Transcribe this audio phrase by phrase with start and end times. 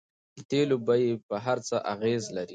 [0.35, 2.49] د تیلو بیې په هر څه اغیز لري.